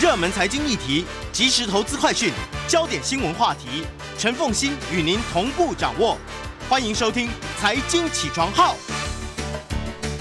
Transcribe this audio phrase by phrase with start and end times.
[0.00, 2.32] 热门财经议题、即时投资快讯、
[2.66, 3.84] 焦点新闻话题，
[4.16, 6.16] 陈凤欣与您同步掌握。
[6.70, 7.28] 欢迎收听
[7.58, 8.74] 《财经起床号》。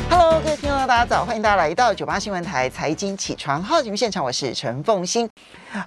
[0.10, 5.29] Hello，各位听众，大家早，欢迎大家来到九八新闻台财经起床号节目现场，我是陈凤欣。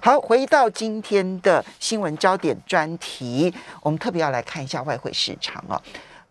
[0.01, 3.53] 好，回到今天的新闻焦点专题，
[3.83, 5.79] 我们特别要来看一下外汇市场哦。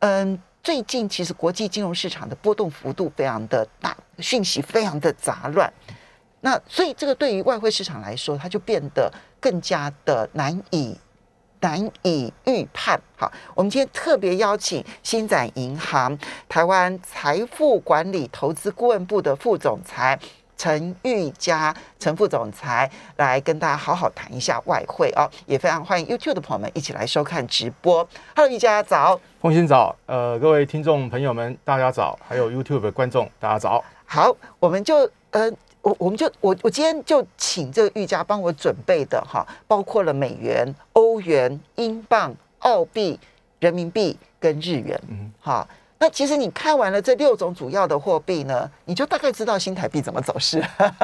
[0.01, 5.73] 嗯，最近其实国际金融市场的波动幅度非常的大，讯息非常的杂乱。
[6.45, 9.11] 那所以这个对于外汇市场来说，它就变得
[9.41, 10.99] 更加的难以
[11.61, 13.01] 难以预判。
[13.17, 20.19] 好，我们今天特别邀请新展银行台湾财富管理投资顾问部的副总裁
[20.57, 28.07] 陈玉佳陈副总裁来跟大家好好谈一下外汇哦，也非常欢迎 YouTube 的朋友们一起来收看直播。
[28.35, 29.21] Hello，玉佳早。
[29.41, 33.85] 凤欣早，呃，各位听众朋友们，大家早，还有 YouTube 的观众，大家早。
[34.05, 35.51] 好，我们就呃，
[35.83, 43.19] 我我们就我我今天就请这个玉佳帮我准备的哈，包括了美元、欧元、英镑、澳币、
[43.59, 45.69] 人民币跟日元，嗯，好。
[45.99, 50.61] 那其实你看完了这六种主要的货币呢，你就大概知道新台币怎么走势。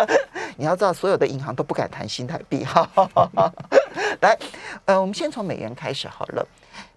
[0.59, 2.91] 你要知道，所有的银行都不敢谈新台币哈。
[4.21, 4.37] 来，
[4.87, 6.45] 呃，我们先从美元开始好了。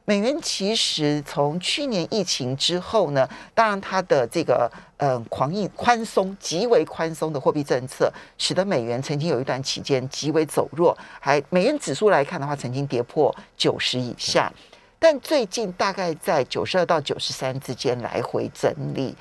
[0.03, 14.51] 美元其实从去年疫情之后呢，当然它的这个呃狂印宽松、极为宽松的货币政策，使得美元曾经有一段期间极为走弱，还美元指数来看的话，曾经跌破九十以下，
[14.97, 19.15] 但最近大概在九十二到九十三之间来回整理。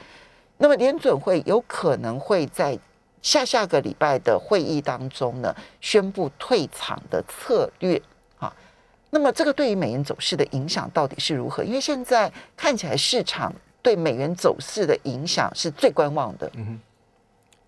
[0.57, 2.77] 那么联准会有可能会在
[3.23, 8.01] 下下个礼拜的会议当中呢，宣布退场的策略。
[9.13, 11.65] 那么这个对于美元走势的影响到底是如何？
[11.65, 16.49] 因为现在看起来市场对美元走势的影响是最观望的。
[16.55, 16.81] 嗯哼，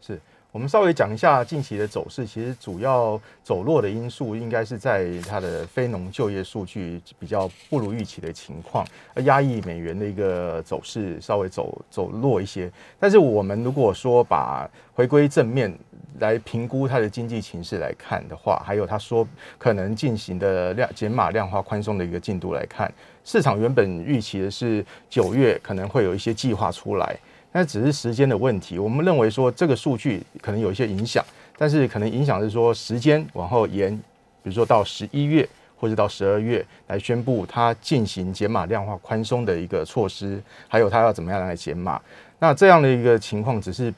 [0.00, 0.20] 是
[0.52, 2.24] 我们稍微讲一下近期的走势。
[2.24, 12.70] 其实主要走弱的因素应该是在它的非农就业数据比较不如预期的情况，而压抑美元的一个走势稍微走走弱一些。
[13.00, 15.76] 但是我们如果说把回归正面。
[16.18, 19.26] 来评估它的经济形势来看的话，还有他说
[19.58, 22.92] 可能进行的量减码量化宽松的一个进度来看，
[23.24, 27.16] 市场原本预期的是九月可能会有一些计划出来，
[27.52, 28.78] 那只是时间的问题。
[28.78, 31.24] 我们认为说这个数据可能有一些影响，
[31.56, 33.96] 但是可能影响是说时间往后延，
[34.42, 42.00] 比如说到十一月或者到十二月来宣布它进行减码量化宽松的一个措施，还有它要怎么样来减码。
[42.38, 43.92] 那这样的一个情况只是。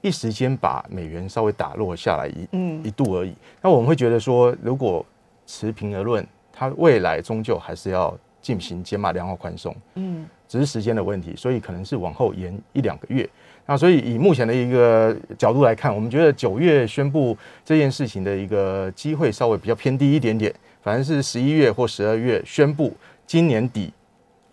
[0.00, 2.84] 一时间把美元稍微打落下来一嗯。
[2.84, 5.04] 一度而已，那我们会觉得说，如果
[5.46, 13.28] 持平而论，它未来终究还是要进行减码量化宽松，嗯，只是时间的问题，所以可能是往后延一两个月。
[13.66, 22.94] 那所以以目前的一个角度来看，我们觉得九月宣布这件事情的一个机会稍微比较偏低一点点，反正是十一月或十二月宣布
[23.26, 23.92] 今年底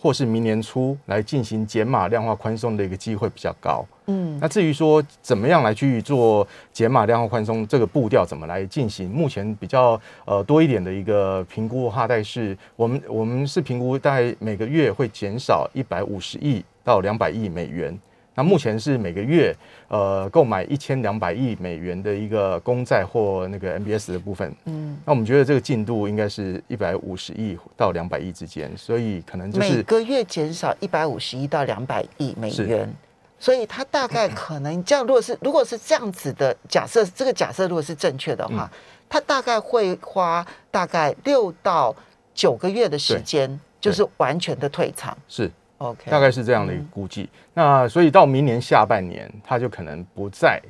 [0.05, 3.83] 或是明年初来进行减码量化宽松的一个机会比较高。
[4.05, 9.09] 嗯，那至于说怎么样来去做减码量化宽松这个步调怎么来进行？
[9.09, 17.97] 目前比较呃多一点的一个评估的话，大概是我们我们是评估大概每个月会减少一百五十亿到两百亿美元。
[18.35, 19.55] 那目前是每个月
[19.87, 24.53] 呃购买一千两百亿美元的一个公债或那个 MBS 的部分。
[24.65, 32.93] 嗯，那我们觉得这个进度应该是一百五十亿到两百亿之间，所以可能就是每个月减少一百五十亿到两百亿美元。
[33.37, 38.69] 所以它大概 可能这样，如果是如果是这样子的假设，这个假设如果是正确的话，
[39.09, 41.95] 它大概会花大概六到
[42.33, 45.15] 九个月的时间，就是完全的退场。
[45.27, 47.29] 是 OK，大概是这样的一个估计。
[47.53, 50.61] 那所以到明年下半年，它就可能不再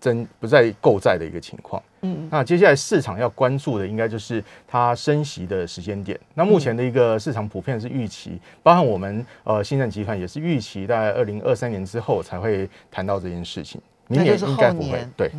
[0.00, 1.82] 增不再购债的一个情况。
[2.00, 6.18] 嗯，那接下来市场要关注的应该就是它升息的时间点。
[6.32, 13.78] 那目前的一个市场普遍是预期，包含我们呃新盛集团也是预期，大概二零二三年之后才会谈到这件事情。
[14.06, 15.30] 明年应该不会，对。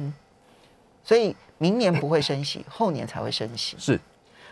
[1.04, 3.76] 所以明年不会升息，后年才会升息。
[3.80, 4.00] 是，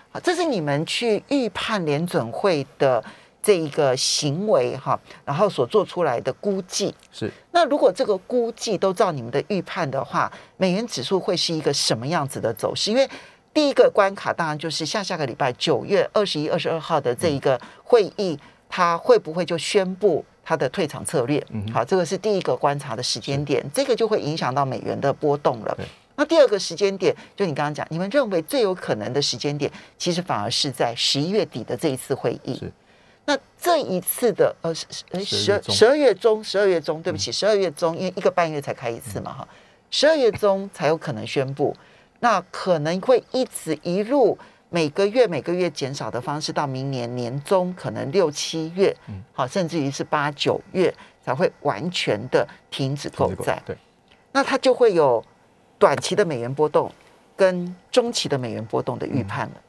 [0.10, 3.04] 好，这是你们去预判联准会的。
[3.48, 7.32] 这一个行为哈，然后所做出来的估计是。
[7.52, 12.92] 那如果这个估计都照你们的预判的话，美元指数会是一个什么样子的走势？
[12.92, 13.10] 因为
[13.54, 21.42] 第一个关卡当然就是下下个礼拜九月二十一、二十二号的这一个会议，它会不会就宣布它的退场策略？
[21.72, 25.78] 好，这个是第一个观察的时间点，这个就会影响到美元的波动了。
[26.18, 32.62] 那第二个时间点，就你刚刚讲，你们认为最有可能的时间点，其实反而是在十一月底的这一次会议。
[33.28, 34.86] 那这一次的呃十
[35.24, 39.48] 十十二月中十二月中，对不起，十二月中，因为一个半月才开一次嘛哈。
[39.92, 41.76] 十二月中才有可能宣布，
[42.22, 44.38] 那可能会一直一路
[44.70, 48.96] 每个月每个月减少的方式，到明年年中可能六七月，
[49.34, 53.62] 好，甚至于是八九月才会完全的停止购债。
[53.66, 53.78] 对，
[54.32, 55.22] 那它就会有
[55.78, 56.90] 短期的美元波动
[57.36, 59.62] 跟中期的美元波动的预判了。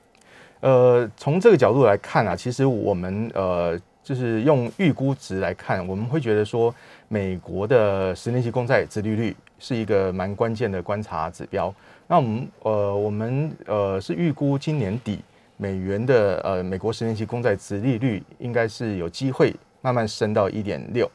[0.60, 6.74] 呃，从这个角度来看啊，其实我们呃，就是用预估值来看，我们会觉得说，
[7.08, 11.72] 美国的十年期公债殖利率是一个蛮关键的观察指标。
[12.06, 15.20] 那我们呃，我们呃是预估今年底
[15.56, 21.10] 美元的呃美国十年期公债殖利率应该是有机会慢慢升到一点六，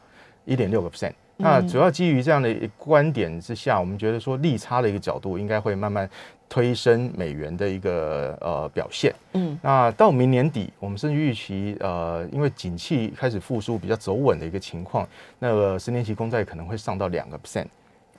[0.45, 1.13] 一点六个 percent。
[1.35, 6.07] 那主要基于这样的观点之下，我们觉得说利差的一个角度应该会慢慢
[6.53, 9.11] 推升美元的一个呃表现。
[9.33, 15.07] 嗯，那到明年底，我们甚至预期呃，因为景气开始复苏比较走稳的一个情况，
[15.39, 17.65] 那个十年期公债可能会上到两个 percent。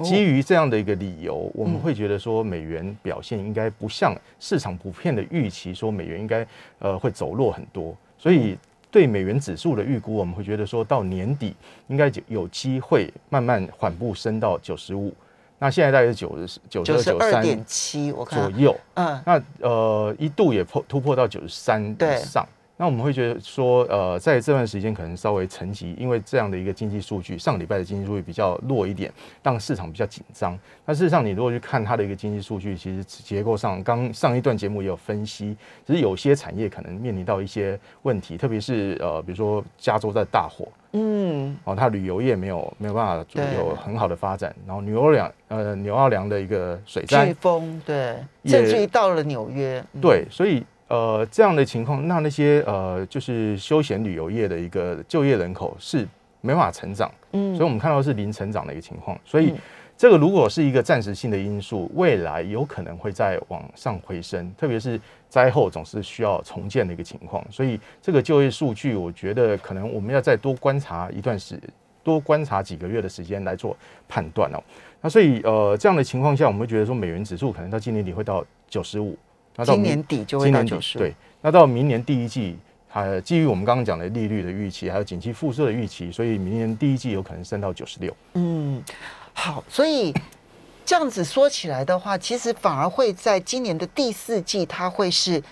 [0.02, 6.44] 基于这样的一个理由，我们会觉得说美元表现应该不像市场普遍的预期，说美元应该
[6.80, 8.58] 呃会走弱很多，所以。
[8.90, 11.52] 对美元指数的预估，我们会觉得说到年底
[11.88, 15.12] 应该有机会慢慢缓步升到九十五。
[15.64, 18.78] 那现在大概是九十九十九三点七，我看左右。
[18.92, 22.46] 嗯，那呃一度也破突破到九十三以上。
[22.76, 29.12] 那我们会觉得说，呃，在这段时间可能稍微沉寂，因为这样的一个经济数据，上礼拜的经济数据比较弱一点，
[29.44, 30.58] 让市场比较紧张。
[30.84, 35.56] 那事实上，你如果去看它的一个经济数据，其实结构上，刚上一段节目也有分析，
[35.86, 43.24] 只是有些产业可能面临到一些问题，特别是呃，比如说加州在大火，嗯，哦，它旅游业没有没有办法
[43.56, 48.16] 有很好的发展，然后纽奥良呃纽奥良的一个水灾、飓风，对，
[48.46, 50.64] 甚至于到了纽约，对，所以。
[50.94, 56.06] 呃，这样的情况，那那些呃，就是休闲旅游业的一个就业人口是
[56.40, 59.18] 没法成长，嗯，所以我们看到是零成长的一个情况。
[59.24, 59.52] 所以
[59.96, 67.44] 这个如果是一个暂时性的因素，未来有可能会再往上回升，特别是灾后总是需要重建的一个情况。
[67.50, 71.58] 所以这个就业数据，我觉得可能我们要再多观察一段时，
[72.04, 73.76] 多观察几个月的时间来做
[74.08, 74.62] 判断哦。
[75.00, 79.18] 那所以呃，这样的情况下，我们会觉得说美元指数可能到今年底会到九十五。
[79.56, 80.98] 那到今年底就会到九十。
[80.98, 82.56] 对，那到明年第一季，
[82.88, 88.16] 还基于我们刚刚讲的利率的预期，还有景气复苏的预期，所以明年第一季有可能升到九十六。
[88.34, 88.82] 嗯，
[89.32, 90.12] 好，所以
[90.84, 95.42] 这样子说起来的话，其实反而会在今年的第四季，它会是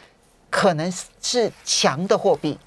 [0.50, 2.58] 可能是强的货币。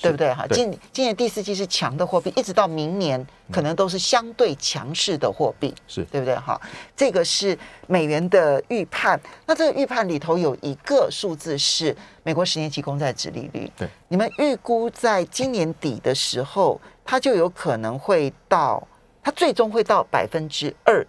[0.00, 0.46] 对不对哈？
[0.50, 6.60] 今今年第四季是强的货币，一直到明年可能都是相对强势的货币，是对不对哈？
[6.96, 7.58] 这个是
[7.88, 9.20] 美元的预判。
[9.44, 13.70] 那这个预判里头有一个数字是美国十年期公债殖利率。
[13.76, 18.86] 对，你们预估在今年底的时候，它就有可能会到，
[19.20, 21.04] 它最终会到百分之二。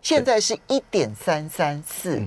[0.00, 2.22] 现在是一点三三四，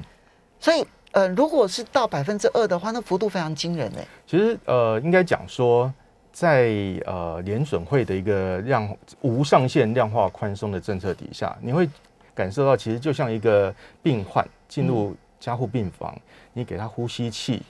[0.60, 4.08] 所以呃，如果是到百分之二的话，那幅度非常惊人哎。
[4.28, 5.92] 其实呃，应该讲说。
[6.34, 6.74] 在
[7.06, 11.88] 呃联准会的一个量无上限量化宽松的政策底下，你会
[12.36, 16.14] 感受到其实就像一个病患进入加护病房，
[16.52, 17.62] 你给他呼吸器，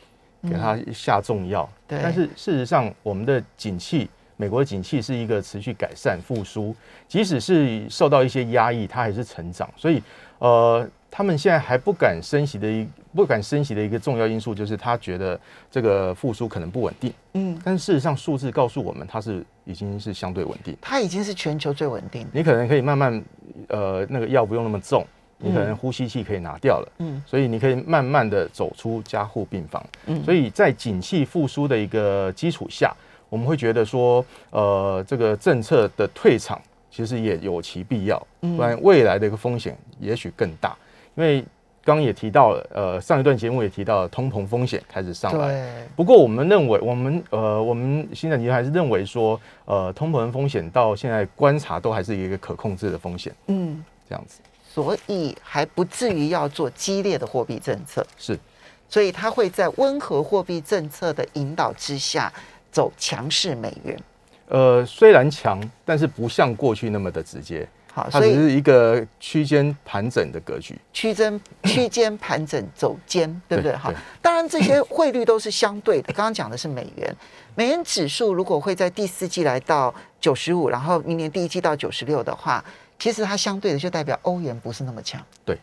[0.41, 6.75] 给他下重药，但是事实上我们的景气，美国的景气是一个持续改善复苏，
[7.07, 10.01] 即使是受到一些压抑，它还是成长，所以
[10.39, 10.89] 呃。
[11.15, 15.39] 他们现在还不敢升息的一不敢升息的一个重要因素，就是他觉得
[15.69, 17.13] 这个复苏可能不稳定。
[17.33, 20.75] 嗯，但事实上数字告诉我们，它是已经是相对稳定。
[20.81, 22.27] 它已经是全球最稳定。
[22.31, 23.23] 你可能可以慢慢，
[23.67, 25.05] 呃，那个药不用那么重，
[25.37, 26.91] 你可能呼吸器可以拿掉了。
[26.99, 29.85] 嗯，所以你可以慢慢的走出加护病房。
[30.07, 32.95] 嗯，所以在景气复苏的一个基础下，
[33.29, 40.75] 我们会觉得说，呃，这个政策的退场其实也有其必要，不然未来的一个风险也许更大。
[41.15, 41.43] 因为
[41.85, 45.85] 刚刚也提到了，呃，上一段节目也提到了通膨风险开始上来。
[45.95, 53.33] 不过我们认为，我们呃，我们新展集团还是认为说，呃，通膨风险到现在观察都还是一个可控制的风险。
[53.47, 54.39] 嗯，这样子。
[54.65, 58.05] 所以还不至于要做激烈的货币政策。
[58.17, 58.39] 是。
[58.87, 62.31] 所以它会在温和货币政策的引导之下
[62.71, 63.99] 走强势美元。
[64.47, 67.67] 呃，虽然强，但是不像过去那么的直接。
[67.95, 73.75] 好，它只是一个区间盘整的格局，区间区间盘整走间，对不对？
[73.75, 76.11] 哈，当然这些汇率都是相对的。
[76.11, 77.15] 刚刚讲的是美元，
[77.53, 82.65] 美元指数如果会在第四季来到九十五，然后明年第一季到九十六的话，
[82.97, 85.23] 其实它相对的就代表欧元不是那么强。
[85.45, 85.55] 对，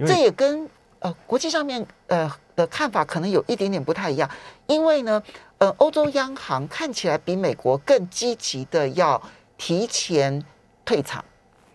[0.00, 0.68] 这也跟
[0.98, 4.28] 呃国际上面呃的看法可能有一点点不太一样，
[4.66, 5.22] 因为呢，
[5.56, 9.22] 呃，欧洲央行看起来比美国更积极的要
[9.56, 10.44] 提前
[10.84, 11.24] 退场。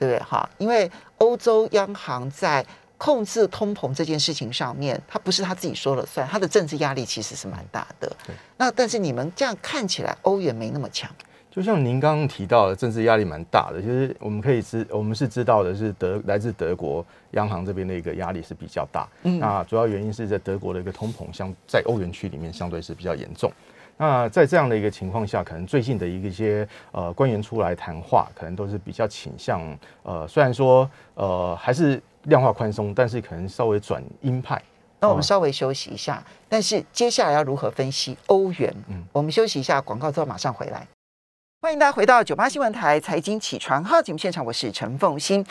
[0.03, 0.29] 对对不对？
[0.29, 2.65] 哈，因为欧洲央行在
[2.97, 8.11] 控制通膨这件事情上面，它不是他自己说了算，它的政治压力其实是蛮大的。
[8.57, 11.09] 那但是你们这样看起来，欧元没那么强。
[11.51, 13.79] 就像您刚刚提到的，政治压力蛮大的。
[13.79, 19.07] 其实我们可以知，我们是知道的是德来自德国央行这边的一个压力是比较大。
[19.21, 23.51] 嗯，那主要原因是在德国的一个通膨相在欧元区里面相对是比较严重。
[23.97, 29.61] 那在这样的一个情况下，可能最近的一些呃官员出来谈话，可能都是比较倾向
[30.01, 34.61] 呃，虽然说呃还是量化宽松，但是可能稍微转鹰派。
[34.99, 38.73] 那我们稍微休息一下，但是接下来要如何分析欧元？
[38.87, 40.87] 嗯，我们休息一下广告之后马上回来。
[41.61, 45.45] 欢迎大家回到九八新闻台财经起床号节目现场，我是陈凤欣。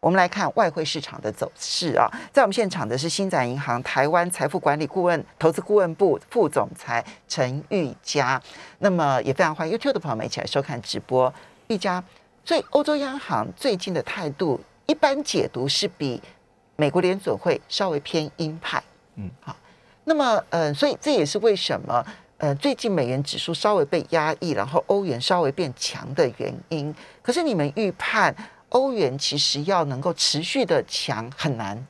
[0.00, 8.40] 我们来看外汇市场的走势啊，在我们现场的是新展银行台湾财富管理顾问、投资顾问部副总裁陈玉佳。
[8.78, 11.32] 那么也非常欢迎 YouTube 的朋友们一起来收看直播。
[11.68, 12.02] 玉佳，
[12.46, 16.22] 所以欧洲央行最近的态度，一般解读是比
[16.76, 18.82] 美国联准会稍微偏鹰派。
[19.16, 19.54] 嗯，好。
[20.04, 22.02] 那么，呃，所以这也是为什么。
[22.38, 26.92] 呃，最近美元指数稍微被压抑，然后欧元稍微变强的原因。
[27.20, 28.34] 可是你们预判
[28.70, 31.86] 欧元其实要能够持续的强很难。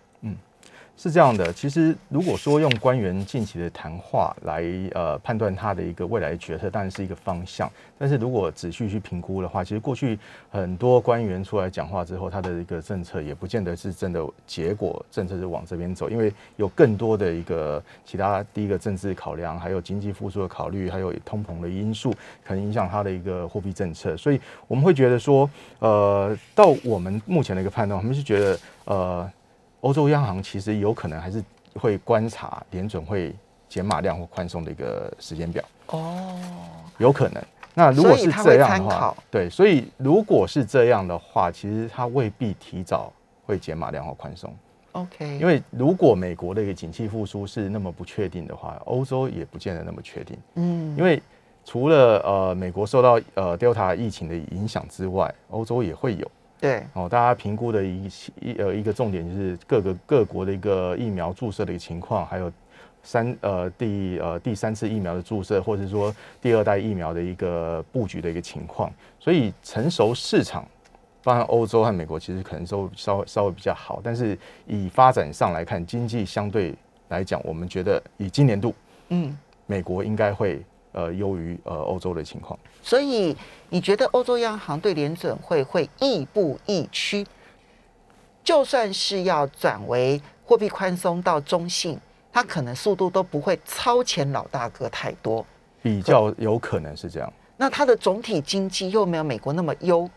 [1.02, 7.73] 是这样的，其实如果说用官员近期的谈话来呃判断他的一个未来决策，当然是一个方向。
[7.99, 10.19] 但是如果仔细去评估的话，其实过去
[10.50, 22.11] 很多官员出来讲话之后，他的一个政策也不见得是真的结果，政策是往这边走，因为有更多的一个其他第一个政治考量，还有经济复苏的考虑，还有通膨的因素，
[22.45, 24.14] 可能影响他的一个货币政策。
[24.19, 24.38] 所以
[24.69, 29.30] 我们会觉得说，呃，到我们目前的一个判断，我们是觉得呃。
[29.80, 31.42] 欧洲央行其实有可能还是
[31.75, 33.34] 会观察联准会
[33.68, 36.38] 减码量或宽松的一个时间表哦，
[36.99, 37.42] 有可能。
[37.72, 43.12] 那如果是这样的话，对，所以如果是这样的话，其实它未必提早
[43.46, 44.52] 会减码量或宽松。
[44.92, 50.37] OK，因为如果美国的一个景气复苏是那么不确定的话，欧洲也不见得那么确定。
[50.56, 51.22] 嗯，因为
[51.64, 56.30] 除了呃美国受到呃 Delta 疫情的影响之外，欧洲也会有。
[56.60, 58.06] 对哦，大家评估的一
[58.40, 62.52] 一呃一个重点就是各个各国的一个疫苗注射的一个情况，还有
[63.02, 68.92] 三呃第呃第三次疫苗的注射，或者说第二代疫苗的一个布局的一个情况。
[69.18, 70.66] 所以成熟市场，
[71.24, 76.74] 当然欧洲和美国其实可能都稍微稍微比较好，但是以发展上来看，经济相对
[77.08, 78.74] 来讲，我们觉得以今年度，
[79.08, 80.62] 嗯，美国应该会。
[80.92, 83.37] 呃，优于呃欧洲的情况，所以
[83.68, 87.25] 你觉得欧洲央行对联准会会亦步亦趋？
[88.42, 91.97] 就算是要转为货币宽松到中性，
[92.32, 95.47] 它可能速度都不会超前老大哥太多，
[95.80, 97.32] 比较有可能是这样。
[97.56, 100.11] 那它的总体经济又没有美国那么优，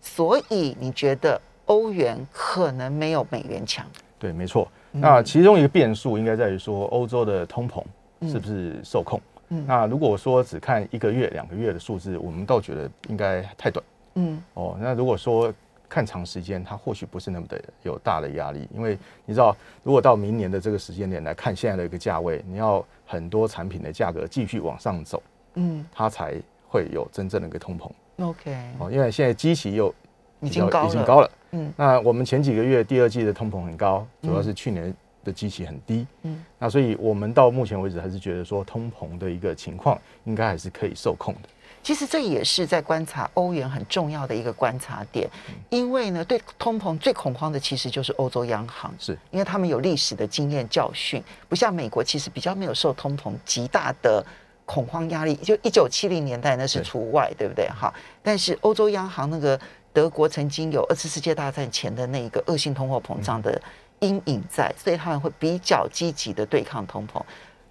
[0.00, 3.84] 所以你觉得欧元可能没有美元强？
[4.18, 4.66] 对，没错。
[4.92, 7.84] 那其中一个变数应该在于说，欧洲的通膨
[8.30, 9.20] 是不是受控？
[9.66, 13.84] 那如果说只看一个月、两个月的数字，我们倒觉得应该太短。
[14.14, 15.52] 嗯，哦，那如果说
[15.88, 25.22] 看长时间，它或许不是那么的有大的压力，因为你知道，如果到明年的这个时间点来看现在的一个价位，你要很多产品的价格继续往上走，
[25.54, 26.34] 嗯，它才
[26.68, 27.90] 会有真正的一个通膨。
[28.24, 29.94] OK，哦，因为现在基期又
[30.40, 34.94] 已经高已经高了，嗯，那我们前几个月第二季的通膨很高，主要是去年。
[35.24, 41.48] 的机器很低，嗯，那所以我们到目前为止还是觉得说通膨的一个情况应该还是可以受控的。
[41.82, 45.28] 其实这也是在观察欧元很重要的一个观察点，
[45.68, 54.24] 因为呢，对通膨最恐慌的其实就是欧洲央行，是因为他们有历史的经验教训，不像美国其实比较没有受通膨极大的
[54.64, 57.68] 恐慌压力，就一九七零年代那是除外，对不对？
[57.68, 59.60] 哈，但是欧洲央行那个
[59.92, 63.60] 德国曾经有二次世界大战前的那一个恶性通货膨胀的。
[64.04, 67.22] 阴影在，所以他们会比较积极的对抗通膨。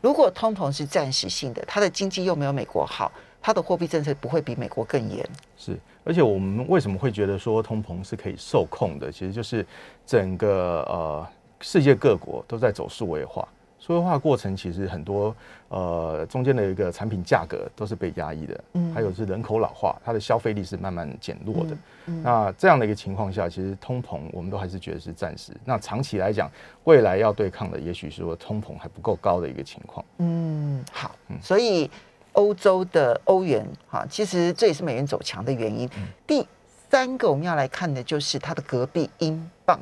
[0.01, 3.11] 如果通膨是暂时性的，它的经济又没有美国好，
[3.41, 5.27] 它的货币政策不会比美国更严。
[5.55, 9.11] 是，而且我们为什么会觉得说通膨是可以受控的？
[9.11, 9.65] 其实就是
[10.05, 11.27] 整个呃
[11.61, 13.47] 世界各国都在走数位化。
[13.85, 15.35] 数位化过程其实很多，
[15.67, 21.75] 呃，中间的一个产品价格都是被压抑的，嗯，还有是人口老化，它的消费力是慢慢减弱的。
[22.05, 25.51] 那这样的一个情况下，其实通膨我们都还是觉得是暂时。
[25.65, 26.49] 那长期来讲，
[26.85, 30.05] 未来要对抗的，也许是说通膨还不够高的一个情况。
[30.19, 31.91] 嗯，好，所以
[32.31, 35.89] 欧洲的欧元，哈，其实这也是美元走强的原因。
[36.25, 36.47] 第
[36.89, 39.77] 三个我们要来看的就是它的隔壁英镑。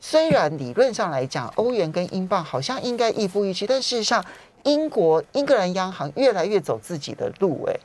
[0.00, 4.24] 虽然理论上来讲，欧元跟英镑好像应该亦步亦趋，但事实上，
[4.64, 7.76] 英国英格兰央行越来越走自己的路，哎，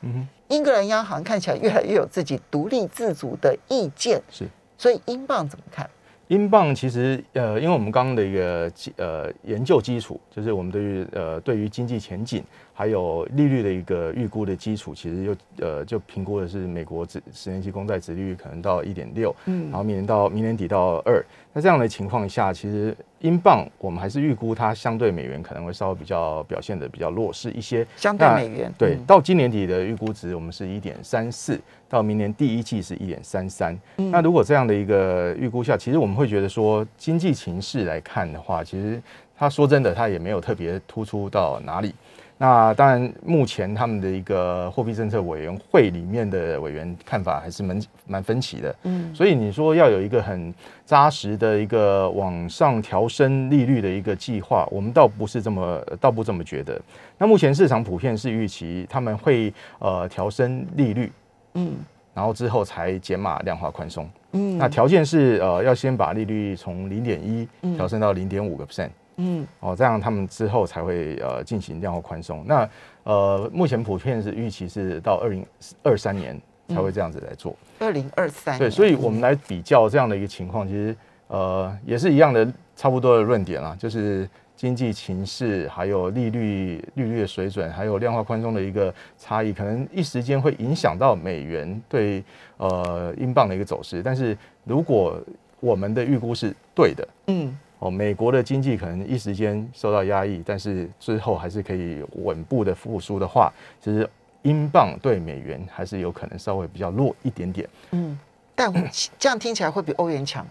[0.50, 4.46] 英格兰央行看起来越来越有自己独立自主的意见，是，
[4.78, 5.90] 所以英镑怎么看？
[6.28, 12.42] 英镑其实呃，因为我们刚刚的一个基呃研究基础，就是我们对于呃对于经济前景
[12.74, 21.24] 还有利率的一个预估的基础，其实又呃就评估的是美国十十年期公债殖利率可能到一点六，嗯，然后明年到明年底到二。
[21.54, 27.86] 那这样的情况下，其实英镑我们还是预估它相对美元可能会稍微比较表现的比较弱势一些。
[27.98, 31.60] 相对美元对，到今年底的预估值我们是一点三四，
[31.90, 33.78] 到明年第一季是一点三三。
[33.98, 39.02] 那如果这样的一个预估下，其实我们会觉得说经济情势来看的话，其实
[39.38, 41.94] 它说真的，它也没有特别突出到哪里。
[42.42, 48.76] 那当然，目前他们的一个货币政策委员会里面的委员看法还是蛮蛮分歧的。
[48.82, 50.52] 嗯，所以你说要有一个很
[50.84, 56.82] 扎实的一个往上调升利率的一个计划，我们倒不是这么倒不这么觉得。
[57.20, 61.12] 那目前市场普遍是预期他们会呃调升利率，
[61.54, 61.76] 嗯，
[62.16, 64.10] 然后之后才减码量化宽松。
[64.32, 68.90] 嗯，那条件是呃要先把利率从零点一调升到零点五个 percent。
[69.24, 72.44] 嗯，哦，这样他们之后才会呃进行量化宽松。
[72.48, 72.68] 那
[73.04, 75.46] 呃，目前普遍是预期是到二零
[75.84, 77.56] 二三年才会这样子来做。
[77.80, 80.96] 二零二三对，所以我们来比较这样的一个情况，其实
[81.28, 92.24] 呃也是一样的，差不多的论点啦，就是经济情势、还有利率利率的水准，还有量化宽松的一个差异，可能一时间会影响到美元对
[92.58, 94.02] 呃英镑的一个走势。
[94.02, 95.22] 但是如果
[95.60, 97.56] 我们的预估是对的，嗯。
[97.82, 103.52] 哦，美国的经济可能一时间受到压抑，但是最后还是可以稳步的复苏的话，
[103.84, 104.08] 其实
[104.44, 107.68] 英镑对美元还是有可能稍微比较弱一点点。
[107.90, 108.16] 嗯，
[108.54, 108.72] 但
[109.18, 110.46] 这样听起来会比欧元强。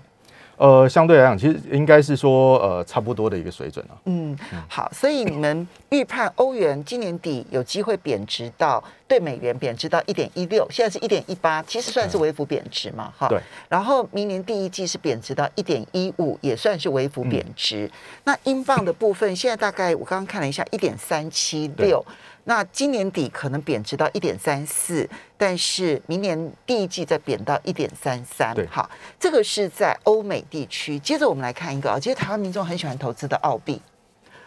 [0.61, 3.97] 呃，相对来讲，其实应该是说，呃，差不多的一个水准啊。
[4.05, 4.37] 嗯，
[4.69, 13.27] 好，所以你们预判欧元今年底有机会贬值到对美元贬值到一点一六，现在是一点一八，其实算是微幅贬值嘛，哈。
[13.27, 13.41] 对。
[13.71, 17.91] 然后明年第一季是贬值到一点一五，也算是微幅贬值。
[18.25, 22.05] 那英镑的部分，现在大概我刚刚看了一下，一点三七六。
[22.45, 28.55] 那今年底可能贬值到一点三四，但是明年第一季再贬到一点三三。
[28.69, 30.99] 好，这个是在欧美地区。
[30.99, 33.81] 接着我们来看一个啊，其实台湾民众很喜欢投资的澳币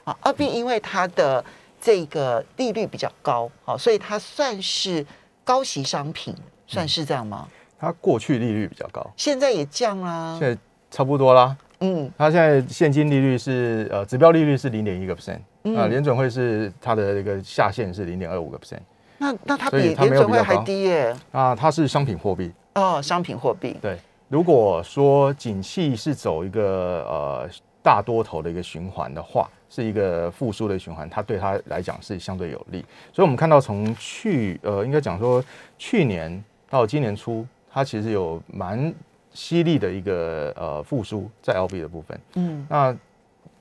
[0.03, 1.43] 啊，澳币因为它的
[1.79, 5.05] 这个利率比较高，好，所以它算是
[5.43, 7.47] 高息商品，算是这样吗？
[7.79, 11.55] 它过去利率比较高，现在也降啦，现在差不多啦。
[11.83, 15.39] 嗯，它现在现金利率是呃，指标利率是零点一个 percent。
[15.77, 18.81] 啊，联准会是它的一个下限是零点二五个 percent，
[19.17, 21.15] 那那它比联准会还低耶？
[21.31, 23.77] 啊，它是商品货币哦，商品货币。
[23.81, 27.49] 对，如果说景气是走一个呃
[27.81, 32.83] 大多头的一个循环的话，是一个复苏的循环，它对它来讲是相对有利。
[33.13, 35.41] 所以我们看到从去呃，应该讲说
[35.77, 38.93] 去年到今年初，它其实有蛮
[39.33, 42.19] 犀利的一个呃复苏在 L B 的部分。
[42.35, 42.95] 嗯，那。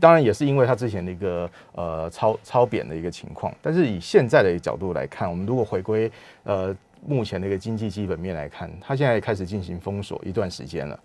[0.00, 6.10] 当然也是因为它之前的一个呃超超贬的一个情况，但是以现在的角度来看，我们如果回归
[6.42, 10.98] 呃目前的一个经济基本面来看，它现在开始进行封锁一段时间了，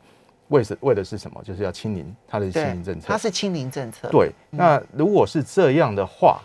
[0.47, 1.39] 为是为的是什么？
[1.43, 3.05] 就是要清零它的清零政策。
[3.07, 4.09] 它是清零政策。
[4.09, 6.41] 对，那如果是这样的话，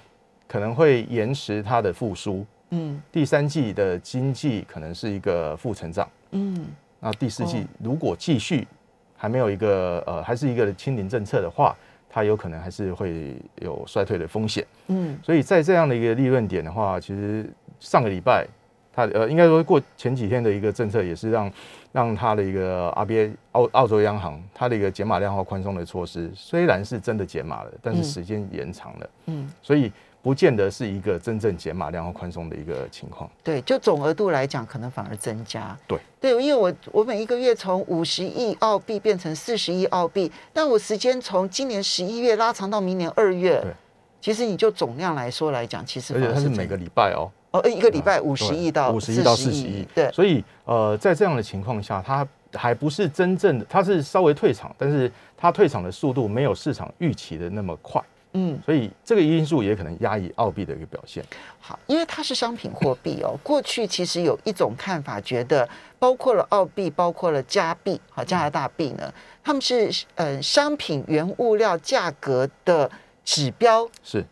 [0.47, 2.45] 可能会延迟它的复苏。
[2.69, 6.07] 嗯，第三季的经济可能是一个负成长。
[6.33, 6.67] 嗯，
[7.03, 8.67] 那第四季如果继续
[9.15, 11.77] 还没有一个呃还是一个清零政策的话。
[12.15, 18.47] 它有可能还是会有衰退的风险，嗯，所以在这样的一个利润点的话，其实上个礼拜
[18.93, 21.51] 它呃应该说过前几天的一个政策也是让
[21.91, 29.91] 让它的一个 RBA 澳澳洲央行它的一个减码量化宽松的措施虽然是真的减码了，但是时间延长了，嗯，所以。
[30.23, 33.29] 不见得是一个真正减码量和宽松的一个情况。
[33.43, 35.77] 对，就总额度来讲，可能反而增加。
[35.87, 43.61] 对，对，因为我我每一个月从五十亿澳币变成四十亿澳币，但我时间从今年十一月拉长到明年二月。
[43.61, 43.73] 对，
[44.21, 49.85] 其实你就总量来说来讲，其实而且它是每个礼拜哦，哦，一个礼拜五十亿到五十亿到四十亿。
[49.93, 58.01] 对，所以呃，在这样的情况下，它还不是真正的，它是稍微退场，但是它退场的速度没有市场预期的那么快。
[58.35, 61.23] 嗯，所以这个因素也可能压抑澳币的一个表现。
[61.61, 63.37] 好，因为它是商品货币哦。
[63.45, 65.69] 过去其实有一种看法，觉得
[65.99, 69.13] 包括了澳币，包括了加币，好加拿大币呢，
[69.45, 72.91] 他们是呃商品原物料价格的
[73.23, 73.87] 指标。
[74.03, 74.25] 是，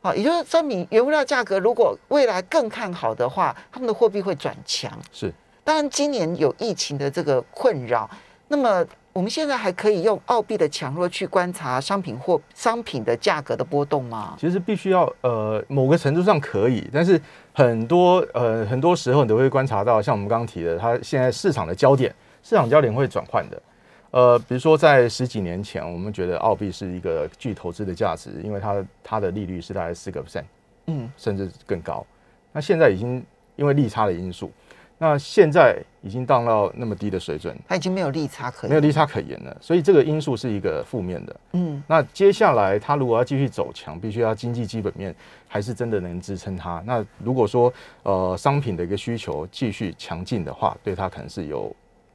[0.00, 4.96] 好，也就是商品原物料价格如果未来更看好的话，他们的货币会转强。
[5.12, 8.08] 是，当然今年有疫情的这个困扰，
[8.46, 8.86] 那么。
[9.18, 14.36] 我们现在还可以用澳币的强弱去观察商品或商品的价格的波动吗？
[14.38, 17.20] 其实必须要呃某个程度上可以，但是
[17.52, 23.60] 很多呃很多时候你都会观察到，像我们刚刚提的，它现在市场的焦点，市场焦点会转换的。
[24.12, 30.44] 呃，比如说在十几年前，我们觉得澳币是一个具投资的价值，因为它它的利率是大概四个 percent，
[30.86, 32.06] 嗯，甚至更高。
[32.52, 33.26] 那现在已经
[33.56, 34.52] 因为利差的因素，
[35.00, 41.40] 那现在已经降到那么低的水准，它已经没有利差可言，没有利差可言了，所以这个因素是一个负面的。
[41.52, 45.14] 嗯那接下来它如果要继续走强，必须要经济基本面
[45.46, 46.82] 还是真的能支撑它。
[46.84, 51.74] 那如果说呃商品的一个需求继续强劲的话，对它可能是有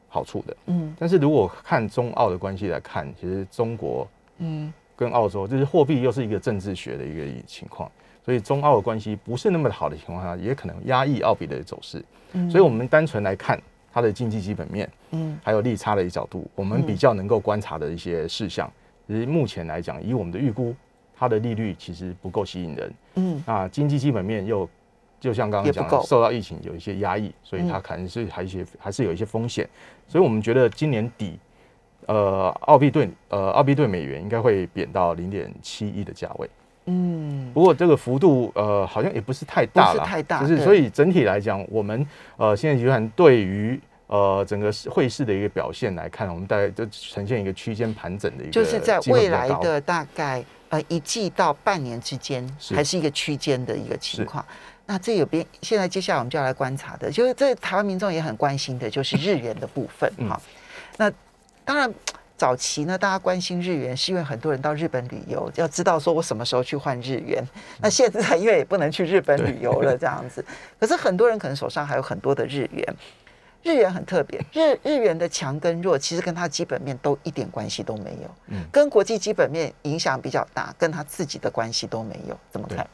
[0.10, 0.58] 好处的。
[0.66, 4.06] 嗯但是如果看中澳的关系来看，其实中国
[4.40, 7.90] 嗯跟澳洲就是货币又是一个政治学的一个情况，
[8.26, 12.04] 所以中澳的关系不是那么好的情况下，也可能压抑澳币的走势。
[12.34, 18.72] 嗯所以我们单纯来看它的经济基本面，嗯还有利差的一角度，我们比较能够观察的一些事项，
[19.08, 20.74] 其实目前来讲，以我们的预估，
[21.16, 22.94] 它的利率其实不够吸引人。
[23.16, 24.68] 嗯那经济基本面又
[25.20, 29.70] 就像刚刚讲受到疫情有一些压抑，所以它可能是还一些还是有一些风险。
[30.08, 31.38] 所以我们觉得今年底，
[32.08, 36.50] 呃，澳币对呃澳币对美元应该会贬到零点七一的价位。
[36.86, 42.06] 嗯不过这个幅度呃好像也不是太大了，不是太大就是所以整体来讲，我们
[42.38, 54.46] 呃现在集团对于呃整个汇市的一个表现来看，我们大概就呈现一个区间盘整的一个就是在未来的大概呃一季到半年之间，是还是一个区间的一个情况。
[54.86, 60.42] 那这有边现在接下来我们就要来观察的，就是这台湾民众也很关心的，就是日元的部分嗯哈。
[60.98, 61.12] 那
[61.64, 61.94] 当然。
[62.44, 67.42] 早期呢，大家关心日元，是因为很多人到日本旅游，要知道说我什么时候去换日元。
[67.80, 70.44] 那现在因为也不能去日本旅游了， 这样子。
[70.78, 72.96] 可是很多人可能手上还有很多的日元，
[73.64, 82.86] 日元很特别， 日日元的强跟弱，其实跟它基本面都一点关系都没有，嗯跟国际基本面影响比较大，跟它自己的关系都没有，怎么看？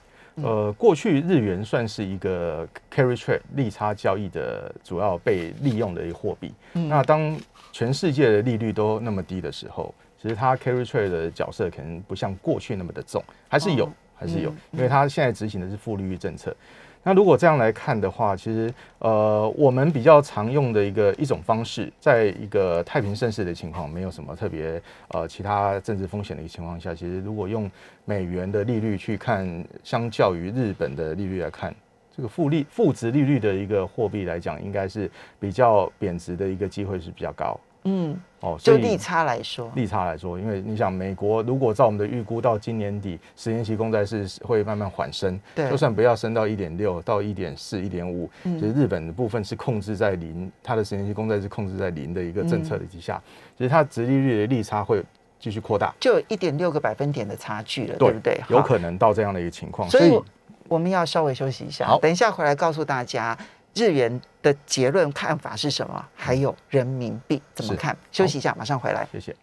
[0.44, 6.54] 呃，过去日元算是一个 carry trade 利差交易的主要被利用的一个货币。
[6.74, 7.38] 嗯那当
[7.72, 16.56] 全世界的利率都那么低的时候，其实它 carry trade 的角色可能不像过去那么的重，还是有，哦还是有嗯，因为它现在执行的是负利率政策。
[17.02, 27.72] 那如果这样来看的话，其实呃，我们比较常用的一个一种方式，在一个太平盛世的情况，没有什么特别呃其他政治风险的一个情况下，其实如果用
[28.04, 31.74] 美元的利率去看，相较于日本的利率来看，
[32.16, 35.10] 这个负利负值利率的一个货币来讲，应该是
[35.40, 37.58] 比较贬值的一个机会是比较高。
[37.84, 38.58] 嗯，哦。
[38.60, 45.70] 就利差来说，利差来说，因为你想，美国如果照我们的预估，到今年底十年期公债是会慢慢缓升，对。
[45.70, 48.60] 就算不要升到一点六到一点四、一点五，嗯。
[48.60, 53.22] 其实日本的部分是控制在零，它的十年期公债是控制在零的一个政策的底下，
[53.58, 55.04] 其实它直利率的利差会
[55.40, 58.40] 继续扩大，就有一点六个百分点的差距了，对不对？
[58.50, 60.26] 有可能到这样的一个情况，所以我
[60.68, 61.98] 我们要稍微休息一下，好。
[62.00, 63.38] 等一下回来告诉大家
[63.80, 67.96] 日元的结论看法是什么，还有人民币怎么看。
[68.12, 69.08] 休息一下，马上回来。
[69.10, 69.34] 谢谢。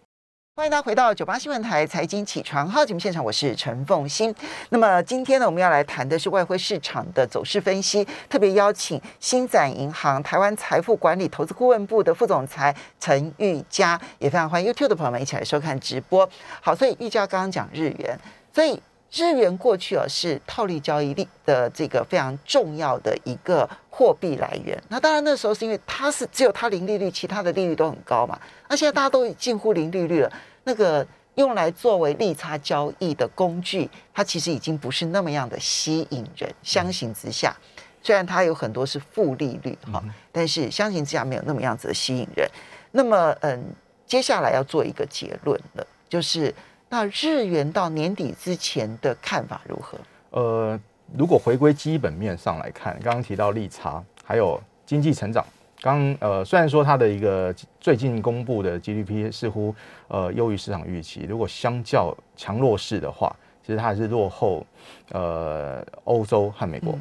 [0.55, 4.35] 欢迎大家回到九八新闻台财经起床号节目现场，我是陈凤欣。
[4.69, 16.29] 那么今天呢，我们要来谈的是外汇市场的走势分析，特别邀请新展银行台湾财富管理投资顾问部的副总裁陈玉佳，也非常欢迎 YouTube 的朋友们一起来收看直播。
[16.61, 18.19] 好，所以玉佳刚刚讲日元，
[18.53, 18.83] 所以
[19.17, 24.79] 日元过去啊是套利交易力的这个非常重要的一个货币来源。
[24.91, 28.39] 那当然那时候是因为它是只有它零利率，其他的利率都很高嘛。
[28.69, 30.31] 那现在大家都近乎零利率了，
[30.65, 36.55] 那个用来作为利差交易的工具，它其实已经不是那么样的吸引人。
[36.63, 37.57] 相形之下，
[38.03, 42.47] 虽然它有很多是负利率哈，但是相形之下没有那么样子的吸引人。
[42.93, 43.65] 那么嗯，
[44.07, 46.55] 接下来要做一个结论了，就是
[46.89, 49.99] 那日元到年底之前的看法如何？
[50.31, 50.81] 呃，
[51.17, 55.45] 如果回归基本面上来看，刚刚提到利差，还有经济成长。
[55.81, 59.75] 刚呃，虽然说它的一个最近公布的 GDP 似乎
[60.09, 64.65] 呃优于市场预期，如果相较强弱势的话，其实它还是落后
[65.11, 66.93] 呃欧洲和美国。
[66.93, 67.01] 嗯，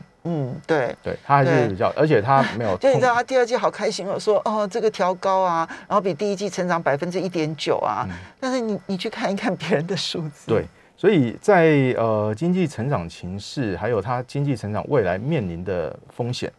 [0.65, 0.95] 对。
[1.03, 8.07] 对，他还是比较，而且他没有 就你知道他第二季好开心哦，说哦这个调高啊，然后比第一季成长百分之一点九啊，
[8.39, 10.65] 但是你你去看一看别人的数字，对，
[10.97, 16.51] 所以在呃经济成长情势，还有它经济成长未来面临的风险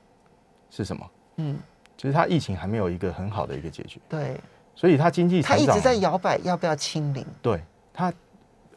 [0.70, 1.10] 是什么？
[1.36, 1.58] 嗯，
[1.96, 4.40] 其实它疫情还没有一个很好的一个解决，对，
[4.74, 7.60] 所以它经济他一直在摇摆要不要清零，对
[7.92, 8.12] 它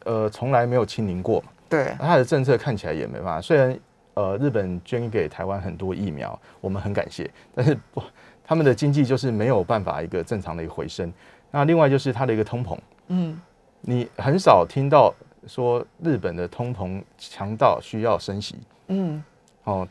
[0.04, 3.40] 呃从来没有清零过嘛，对，它的政策看起来也没办法。
[3.40, 3.78] 虽然
[4.20, 8.02] 呃日本捐给台湾很多疫苗，我们很感谢，但是不，
[8.44, 11.10] 他们的经济就是没有办法一个正常的一个回升。
[11.50, 12.78] 那另外就是它的一个通膨，
[13.08, 13.40] 嗯，
[13.80, 15.12] 你很少听到
[15.46, 18.56] 说日本的通膨强到需要升息
[18.88, 19.22] 嗯，
[19.64, 19.88] 哦。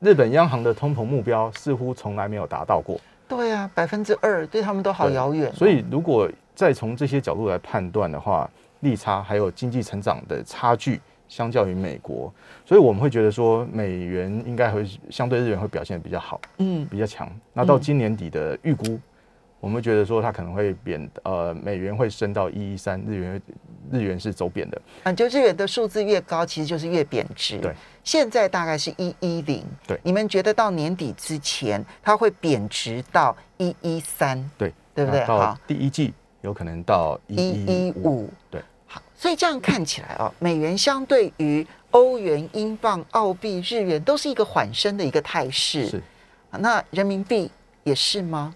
[0.00, 11.00] 日本央行的通膨目标似乎从来没有达到过，对啊，百分之二对他们都好遥远哦、所以如果再从这些角度来判断的话，利差还有经济成长的差距，
[11.32, 12.30] 相较于美国，
[12.66, 17.26] 所以我们会觉得说，美元应该会相对日元会表现得比较好，嗯比较强。
[17.54, 19.00] 那到今年底的预估，
[19.58, 23.42] 我们会觉得说它可能会贬，呃，美元会升到一一三，日元
[23.90, 24.82] 日元是走贬的。
[25.04, 27.56] 啊，就日元的数字越高，其实就是越贬值。
[27.58, 27.72] 对，
[28.04, 29.64] 现在大概是一一零。
[29.86, 34.38] 对你们觉得到年底之前，它会贬值到一一三？
[34.58, 35.24] 对，对不对？
[35.24, 38.28] 到好，第一季有可能到一一一五。
[38.50, 38.66] 对，好，
[39.22, 45.86] 所以这样看起来哦，美元相对于欧元、英镑、澳币、日元都是一个缓升的一个态势。
[45.86, 46.02] 是。
[46.50, 47.48] 啊那人民币
[47.84, 48.52] 也是吗？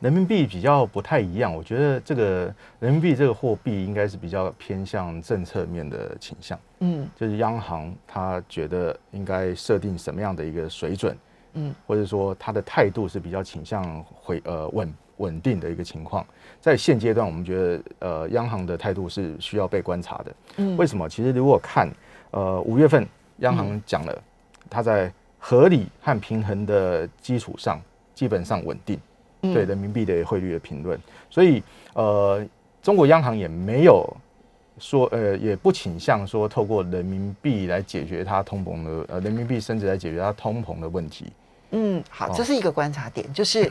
[0.00, 2.50] 人民币比较不太一样，我觉得这个
[2.80, 7.06] 人民币这个货币应该是比较偏向政策面的倾向，嗯。
[7.14, 11.14] 就是央行它觉得应该设定什么样的一个水准，
[11.52, 16.26] 嗯，或者说它的态度是比较倾向回呃稳稳定的一个情况。
[16.60, 20.34] 在现阶段，我们觉得呃央行的态度是需要被观察的。
[20.56, 21.08] 嗯为什么？
[21.08, 21.88] 其实如果看
[22.30, 23.06] 呃五月份
[23.38, 24.22] 央行讲了，
[24.68, 27.80] 它在合理和平衡的基础上
[28.14, 28.96] 基本上稳定。
[29.42, 30.98] 嗯对人民币的汇率的评论，
[31.30, 32.44] 所以呃，
[32.82, 34.04] 中国央行也没有
[34.78, 41.26] 说呃，也不倾向说透过人民币来解决它通膨的呃人民币升值来解决它通膨的问题。
[41.70, 43.70] 嗯，好，哦这是一个观察点，就是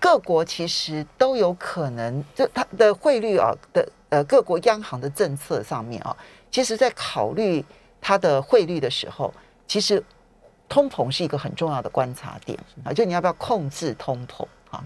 [0.00, 6.16] 各国其实都有可能，就它的汇率啊的呃各国央行的政策上面啊，
[6.50, 7.64] 其实在考虑
[8.00, 9.32] 它的汇率的时候，
[9.66, 10.02] 其实
[10.68, 14.82] 通膨是一个很重要的观察点啊，就你要不要控制通膨啊？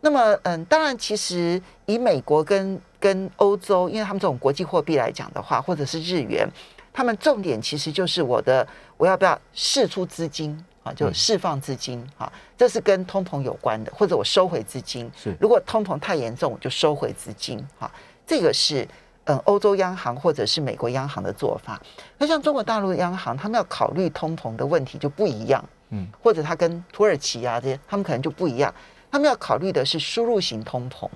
[0.00, 6.46] 那么，嗯，当然，其实以美国跟跟欧洲，因为他们这种国际货币来讲的话，或者是日元，
[6.92, 8.66] 他们重点其实就是我的
[8.98, 15.10] 我要不要释出资金啊，就释放资金啊，这是跟通膨有关的，或者我收回资金。
[15.16, 17.90] 是如果通膨太严重，我就收回资金哈，
[18.26, 18.86] 这个是
[19.24, 21.80] 嗯欧洲央行或者是美国央行的做法。
[22.18, 28.72] 那像中国大陆央行，他们要考虑通膨的问题就不一样，嗯，或者它跟土耳其啊这些，他们可能就不一样，
[29.10, 31.08] 他们要考虑的是输入型通膨。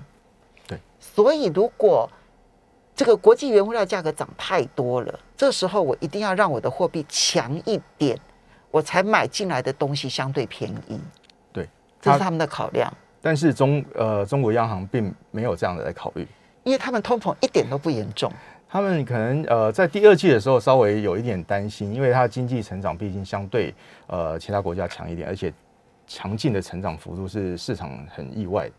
[0.66, 2.08] 对，所以如果
[2.96, 8.18] 这个国际原物料价格涨太多了，这时候我一定要让我的货币强一点，
[8.70, 11.00] 我才买进来的东西相对便宜。
[11.52, 11.68] 对，
[12.00, 16.26] 这是他们的考量，但是中呃中国央行并没有这样的来考虑。
[16.64, 18.30] 因为他们通膨一点都不严重。
[18.68, 23.74] 他们可能呃在第二季的时候稍微有一点担心，因为它的经济成长毕竟相对
[24.06, 25.50] 呃其他国家强一点，而且
[26.06, 28.70] 强劲的成长幅度是市场很意外，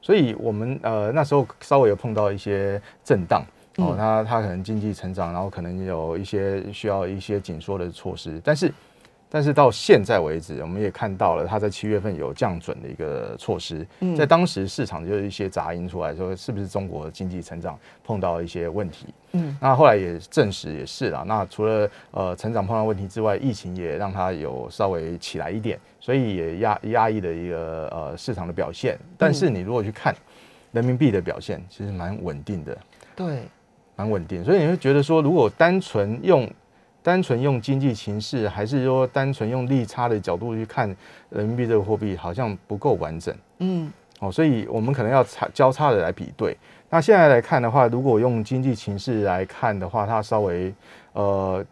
[0.00, 3.42] 所以我们呃那时候稍微有碰到一些震荡。
[3.78, 8.72] 哦嗯，它它可能经济成长，然后可能有一些需要一些紧缩的措施，但是
[9.34, 19.06] 但是到现在为止，我们也看到了它在七月份有降准的一个措施，嗯在当时市场就有一些杂音出来说，是不是中国经济成长碰到一些问题？
[19.32, 21.24] 嗯那后来也证实也是啦。
[21.26, 28.98] 那除了呃成长碰到问题之外，疫情也让它有稍微起来一点，所以也压压抑的一个呃市场的表现。
[29.16, 30.14] 但是你如果去看
[30.72, 32.76] 人民币的表现，其实蛮稳定的。
[33.16, 33.44] 对，
[33.96, 36.46] 蛮稳定，所以你会觉得说，如果单纯用
[37.02, 40.88] 单纯用经济形势，还是说单纯用利差的角度去看
[41.30, 46.56] 人民币这个货币，好像不够完整嗯哦，所以我们可能要差交叉的来比对。
[46.88, 50.72] 那现在来看的话，如果用经济形势来看的话，它稍微
[51.12, 51.64] 呃，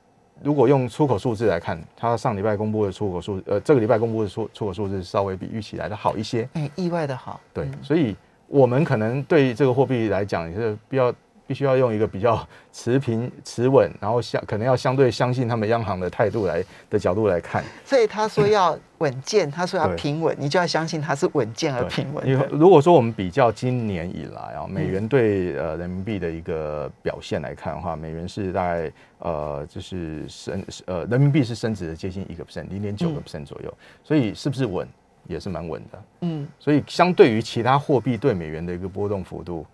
[0.43, 6.49] 如果用出口数字来看，它上礼拜公布的出口数，呃，这个礼拜公布的出出口数字稍微比预期来的好一些。
[6.55, 7.39] 哎，意外的好。
[7.53, 8.17] 对，嗯所以
[8.49, 11.15] 我们可能对这个货币来讲，也是必要
[11.51, 17.65] 必须要用一个比较持平、 持稳，然后相可能要相对相信他们央行的态度来的角度来看。
[17.85, 22.47] 所以他说要稳健，他说要平稳，你就要相信它是稳健而平稳因为。
[22.53, 34.87] 如果说我们比较今年以来啊，美嗯元对呃人民币的一个表现来看的话，美元是大概呃就是升呃人民币是升值的接近一个 percent，零点九个嗯 percent 左右，所以是不是稳
[35.27, 36.03] 也是蛮稳的。
[36.21, 39.67] 嗯所以相对于其他货币对美元的一个波动幅度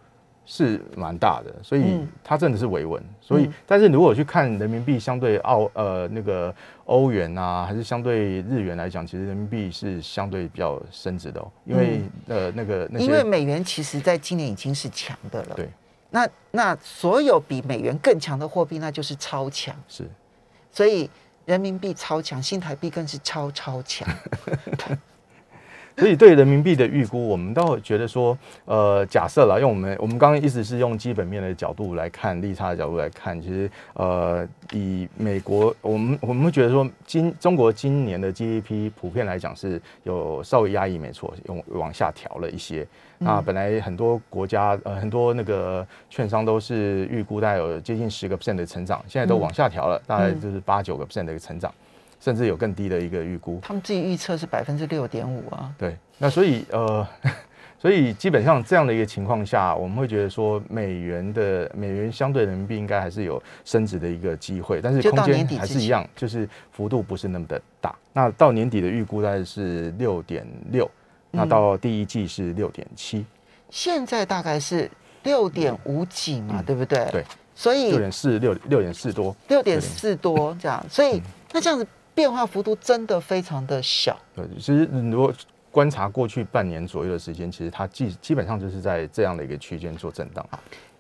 [0.47, 3.03] 是蛮大的，所以嗯它真的是维稳。
[3.21, 6.55] 所以嗯，但是如果去看人民币相对澳呃那个
[6.85, 15.57] 欧元啊，还是相对日元来讲，其实人民币是相对比较升值的哦，因为、呃那个那因为美元其实在今年已经是强的了。
[15.57, 15.69] 对
[16.11, 19.75] 那那所有比美元更强的货币，那就是超强。
[19.89, 20.09] 是
[20.71, 21.11] 所以
[21.45, 24.09] 人民币超强，新台币更是超超强。
[25.97, 42.87] 所以对人民币的预估，我们倒觉得说，呃，假设了，用我们我们刚刚一直是用基本面的角度来看，利差的角度来看，其实呃，以美国，我们我们会觉得说，今中国今年的 GDP 普遍来讲是有稍微压抑，没错，用往下调了一些。
[43.19, 51.73] 那本来很多国家呃很多那个券商都是预估大概有接近十个 percent 的成长，现在都往下调了，大概就是八九个 percent 的一个成长。
[52.27, 55.73] 甚至有更低的一个预估，他们自己预测是百分之六点五啊。
[55.79, 57.07] 对，那所以呃，
[57.79, 67.95] 所以基本上这样的一个情况下，我们会觉得说，美元的美元相对人民币应该还是有升值的一个机会，但是空间还是一样，就是幅度不是那么的大。
[68.13, 70.91] 那到年底的预估大概是六点六，
[71.31, 73.25] 那到第一季是六点七，
[73.71, 74.91] 现在大概是
[75.23, 77.09] 六点五几嘛，对不对？
[77.13, 81.87] 对，所以六点四六六点四多，六点四多这样，所以那这样子。
[82.17, 84.19] 变化幅度真的非常的小。
[84.35, 85.33] 对，其实如果
[85.71, 90.45] 观察过去半年左右的时间，其实它基基本上就是在这样的一个区间做震荡。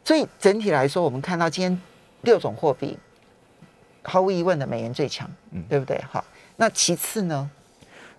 [0.04, 1.80] 所以整体来说，我们看到今天
[2.20, 2.98] 六种货币，
[4.02, 5.98] 毫无疑问的美元最强，嗯，对不对？
[6.10, 6.22] 好，
[6.56, 7.50] 那其次呢？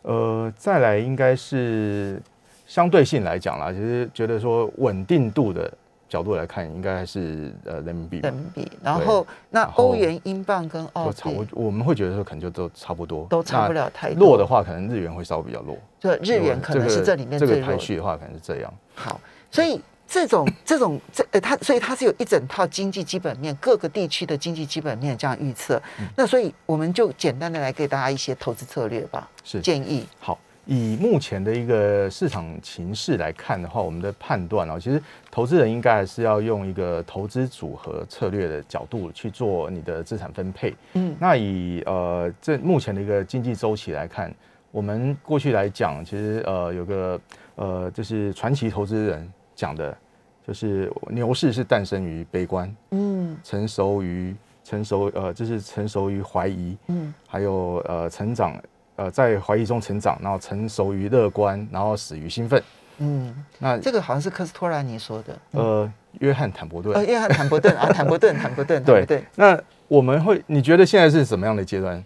[0.02, 2.20] 呃，再来应该是
[2.66, 5.72] 相对性来讲啦，其实觉得说稳定度的。
[6.10, 8.20] 角度来看，应该还是呃人民币。
[8.20, 14.28] 人民币，然后那欧元、英镑跟澳币，我我们会觉得说可能就都差不多，都差不了太多。
[14.28, 15.78] 弱的话，可能日元会稍微比较弱。
[16.00, 18.74] 就日元可能是这里面这个排序的话，可能是这样。
[18.96, 19.20] 好，
[19.52, 25.82] 所以这种 这种这呃，它所以它是有一整套经济基本面，各个地区的经济基本面这样预测。
[26.16, 30.08] 那所以我们就简单的来给大家一些投资策略吧，是建议。
[30.20, 30.40] 好。
[30.68, 35.02] 以目前的一个市场情势来看的话，我们的判断啊，其实
[35.32, 40.76] 投资人应该还是要用一个投资组合策略的角度去做你的资产分配。
[40.94, 44.30] 嗯，那以呃这目前的一个经济周期来看，
[44.70, 47.22] 我们过去来讲，其实呃有个
[47.56, 49.98] 呃就是传奇投资人讲的，
[50.46, 58.62] 就是牛市是诞生于悲观，嗯，成熟于成熟呃就是成熟于怀疑，嗯，还有呃成长。
[58.98, 62.62] 呃，在怀疑中成长，然后成熟于乐观，然后死于兴奋。
[62.98, 65.40] 嗯，那这个好像是科斯托兰尼说的。
[65.52, 66.96] 呃，约翰坦伯顿。
[66.96, 68.84] 呃，约翰坦伯顿啊，坦伯顿， 坦伯顿。
[68.84, 69.24] 对对。
[69.36, 69.58] 那
[69.88, 72.04] 我们会，你觉得现在是什么样的阶段？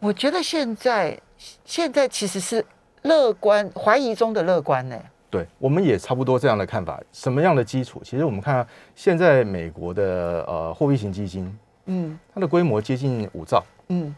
[0.00, 1.20] 我觉得现在
[1.66, 2.64] 现在其实是
[3.02, 4.98] 乐观，怀疑中的乐观呢。
[5.28, 6.98] 对，我们也差不多这样的看法。
[7.12, 8.00] 什么样的基础？
[8.02, 8.66] 其实我们看
[8.96, 14.14] 现在美国的呃货币型基金，嗯，它的规模接近五兆，嗯。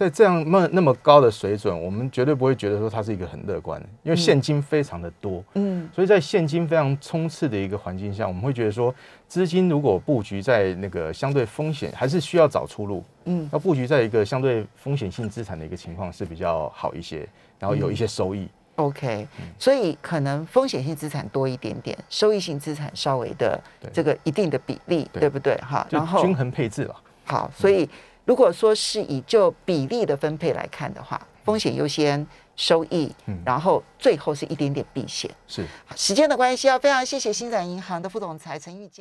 [0.00, 8.94] 在这样那那么高的水准，我们绝对不会觉得说它是一个很乐观的，因为现金非常的多，嗯，所以在现金非常充斥的一个环境下，我们会觉得说，
[9.28, 18.48] 资金如果布局在那个相对风险，还是需要找出路，嗯，要布局在一个相对风险性资产的一个情况是比较好一些，然后有一些收益。
[18.76, 25.58] OK，所以可能风险性资产多一点点，收益性资产稍微的这个一定的比例，对不对？
[25.58, 26.96] 哈，然后均衡配置了。
[27.26, 27.86] 好，所以。
[28.30, 33.12] 如果说是以就比例的分配来看的话，风险优先，收益，
[33.44, 35.28] 然后最后是一点点避险。
[35.48, 35.66] 是，
[35.96, 38.98] 时间的关系，要非常谢谢新展银行的副总裁陈玉佳。